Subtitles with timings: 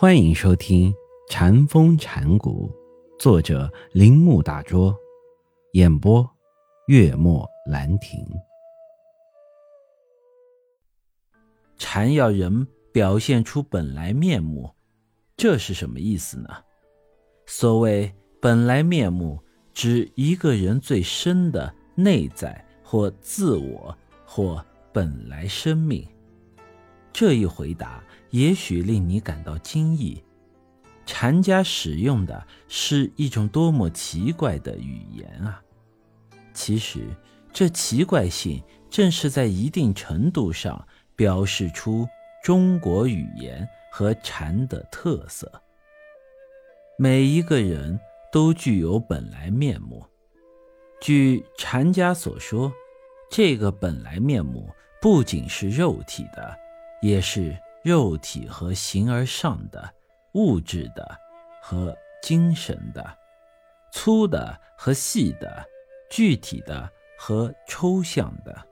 [0.00, 0.92] 欢迎收听
[1.28, 2.70] 《禅风禅谷，
[3.18, 4.96] 作者铃木大拙，
[5.72, 6.24] 演播
[6.86, 8.24] 月末兰亭。
[11.78, 14.72] 禅要人表现出本来面目，
[15.36, 16.48] 这是什么意思呢？
[17.46, 19.42] 所谓本来面目，
[19.74, 26.08] 指一个人最深的内在或自我或本来生命。
[27.18, 28.00] 这一回答
[28.30, 30.22] 也许令你感到惊异，
[31.04, 35.60] 禅家使用的是一种多么奇怪的语言啊！
[36.54, 37.08] 其实，
[37.52, 40.86] 这奇怪性正是在一定程度上
[41.16, 42.06] 表示出
[42.40, 45.50] 中国语言和禅的特色。
[47.00, 47.98] 每一个人
[48.30, 50.06] 都具有本来面目，
[51.00, 52.72] 据禅家所说，
[53.28, 54.70] 这个本来面目
[55.02, 56.56] 不仅是肉体的。
[57.00, 59.92] 也是肉体和形而上的、
[60.34, 61.16] 物质的
[61.62, 63.16] 和精神的、
[63.92, 65.64] 粗的和细的、
[66.10, 68.66] 具体的和抽象的。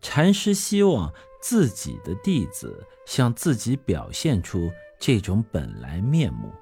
[0.00, 4.70] 禅师希望自己的弟子向自己表现出
[5.00, 6.52] 这种本来面目。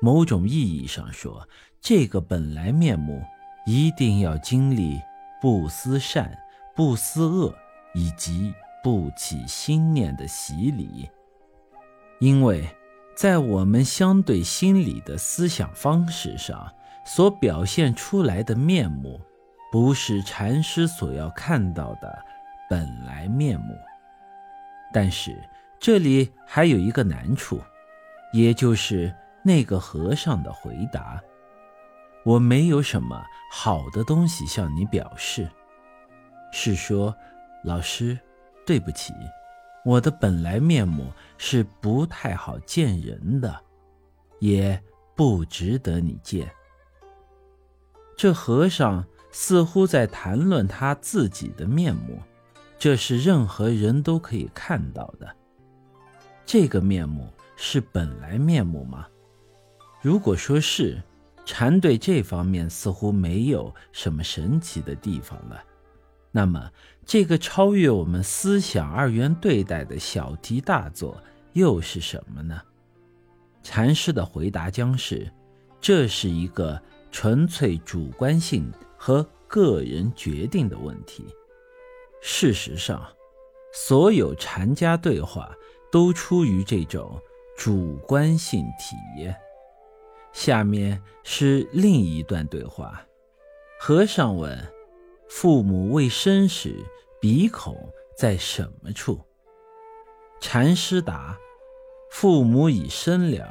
[0.00, 1.46] 某种意义上说，
[1.80, 3.22] 这个本来面目
[3.66, 5.00] 一定要经历
[5.40, 6.36] 不思善、
[6.74, 7.54] 不思恶
[7.94, 8.54] 以及。
[8.82, 11.10] 不起心念的洗礼，
[12.20, 12.68] 因为
[13.16, 16.72] 在我们相对心理的思想方式上
[17.04, 19.20] 所表现出来的面目，
[19.72, 22.16] 不是禅师所要看到的
[22.70, 23.74] 本来面目。
[24.92, 25.36] 但是
[25.80, 27.60] 这里还有一个难处，
[28.32, 31.20] 也就是那个和尚的回答
[32.24, 35.48] ：“我没有什么好的东西向你表示。”
[36.52, 37.14] 是说，
[37.64, 38.16] 老师。
[38.66, 39.14] 对不起，
[39.84, 43.58] 我的本来面目是不太好见人的，
[44.40, 44.82] 也
[45.14, 46.50] 不值得你见。
[48.16, 52.20] 这和尚似乎在谈论他自己的面目，
[52.78, 55.36] 这是任何人都可以看到的。
[56.44, 59.06] 这个面目是本来面目吗？
[60.02, 61.00] 如果说是，
[61.44, 65.62] 禅对这方面似乎没有什么神奇的地方了。
[66.36, 66.70] 那么，
[67.06, 71.16] 这个超越我们思想二元对待的小题大做
[71.54, 72.60] 又是什么呢？
[73.62, 75.32] 禅师的回答将是：
[75.80, 76.78] 这是一个
[77.10, 81.24] 纯粹主观性和个人决定的问题。
[82.20, 83.02] 事实上，
[83.72, 85.50] 所有禅家对话
[85.90, 87.18] 都出于这种
[87.56, 89.34] 主观性体验。
[90.34, 93.02] 下面是另一段对话：
[93.80, 94.75] 和尚问。
[95.28, 96.76] 父母未生时，
[97.20, 97.76] 鼻孔
[98.16, 99.20] 在什么处？
[100.40, 101.36] 禅师答：
[102.10, 103.46] 父母已生了，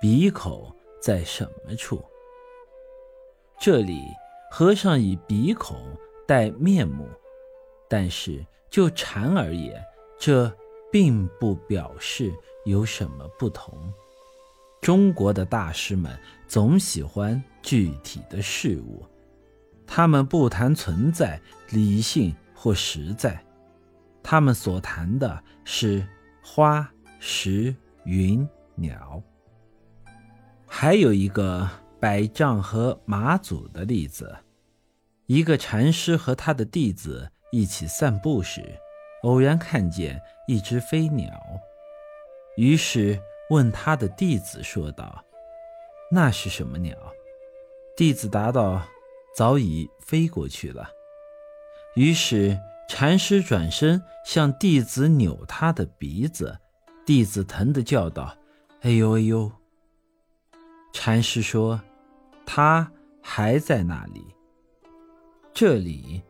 [0.00, 2.04] 鼻孔在什么处？
[3.58, 4.00] 这里
[4.50, 5.76] 和尚以鼻孔
[6.26, 7.08] 代面目，
[7.88, 9.82] 但是就禅而言，
[10.18, 10.54] 这
[10.92, 12.32] 并不表示
[12.66, 13.92] 有什么不同。
[14.82, 16.16] 中国的大师们
[16.46, 19.04] 总喜欢具体的事物。
[19.86, 23.42] 他们不谈存在、理性或实在，
[24.22, 26.06] 他们所谈的是
[26.42, 26.86] 花、
[27.20, 27.74] 石、
[28.04, 29.22] 云、鸟。
[30.66, 31.68] 还有一个
[32.00, 34.36] 百丈和马祖的例子：
[35.26, 38.62] 一个禅师和他的弟子一起散步时，
[39.22, 41.32] 偶然看见一只飞鸟，
[42.56, 43.18] 于是
[43.50, 45.24] 问他的弟子说道
[46.10, 46.96] ：“那是什么鸟？”
[47.96, 48.82] 弟子答道。
[49.36, 50.88] 早已飞过去了。
[51.94, 52.58] 于是
[52.88, 56.58] 禅师转身向弟子扭他的鼻子，
[57.04, 58.34] 弟子疼的叫道
[58.80, 59.52] ：“哎呦哎呦！”
[60.94, 61.78] 禅师说
[62.46, 62.90] ：“他
[63.22, 64.24] 还在那里。”
[65.52, 66.22] 这里，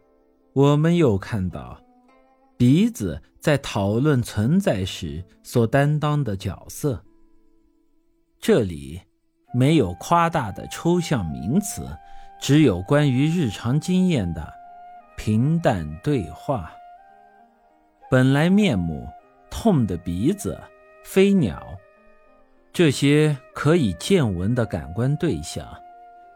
[0.52, 1.80] 我们又看到
[2.56, 7.04] 鼻子在讨论存在时所担当的角色。
[8.40, 9.00] 这里
[9.54, 11.86] 没有夸大的抽象名词。
[12.38, 14.52] 只有关于日常经验的
[15.16, 16.72] 平淡对话。
[18.10, 19.08] 本来面目、
[19.50, 20.60] 痛的鼻子、
[21.04, 21.66] 飞鸟，
[22.72, 25.66] 这些可以见闻的感官对象，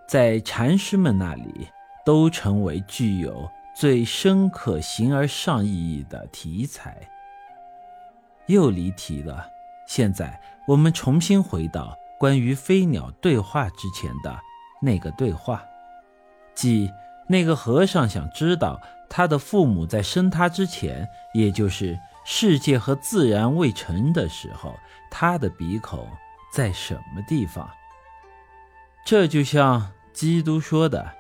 [0.08, 1.68] 在禅师们那里
[2.04, 6.96] 都成为具有最深刻形而上意义的题材。
[8.46, 9.46] 又离题了。
[9.86, 14.36] 现在我们重新回到关于飞鸟对话之前的
[14.82, 15.64] 那个对话。
[16.60, 16.92] 即
[17.26, 18.78] 那个和尚想知道
[19.08, 24.78] 他的父母在生他之前，也就是世界和自然未成的时候，
[25.10, 26.06] 他的鼻孔
[26.52, 27.66] 在什么地方？
[29.06, 31.10] 这就像基督说的：“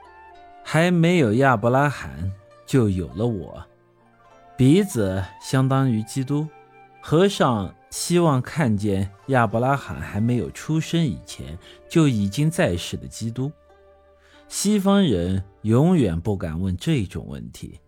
[0.62, 2.30] 还没有亚伯拉罕，
[2.66, 3.64] 就有了我。”
[4.58, 6.46] 鼻子相当于基督。
[7.00, 11.56] 和尚希望看见亚伯拉罕还没有出生以前
[11.88, 13.50] 就已经在世的基督。
[14.50, 17.78] 西方人永远不敢问这种问题，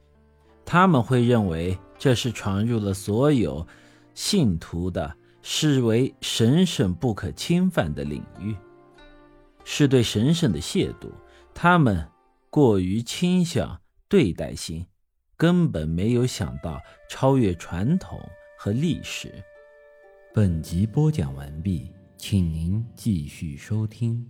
[0.65, 3.67] 他们会认为这是闯入了所有
[4.15, 5.13] 信徒的
[5.43, 8.55] 视为神圣不可侵犯的领域。
[9.65, 11.11] 是对神圣的亵渎，
[11.53, 12.09] 他们
[12.49, 14.87] 过于倾向对待性，
[15.37, 16.81] 根本没有想到
[17.11, 18.21] 超越传统
[18.57, 19.35] 和历史。
[20.33, 24.25] 本集播讲完毕，请您继续收听。